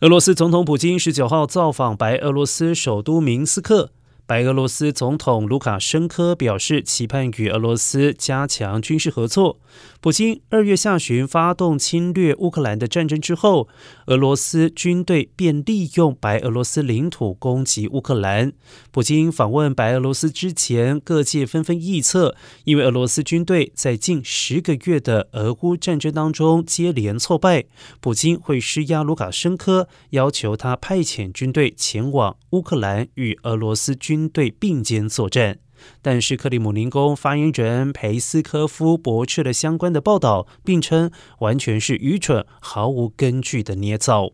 [0.00, 3.92] 俄罗斯总统普京十九号造访白俄罗斯首都明斯克。
[4.26, 9.60] 白俄罗斯总统卢卡申科表示，期盼与俄罗斯加强军事合作。
[10.00, 13.68] 普京二月下旬发动侵略乌克兰的战争之后，
[14.06, 18.52] 俄罗斯军队便利用白俄罗斯领土攻击乌克兰。
[18.90, 22.34] 普京访问白俄罗斯之前，各界纷纷臆测，
[22.64, 27.66] 因为俄罗斯军队在近十个月的俄乌战争当中接连挫败，
[28.00, 34.15] 普京会施压卢卡申科，要求他派遣军队前往乌克兰与俄罗斯军。
[34.16, 35.58] 军队并肩作战，
[36.00, 44.30] 但是克里姆林宫发言人佩斯科夫驳斥了相关的报道，并称完全是愚蠢、毫无根据的捏造。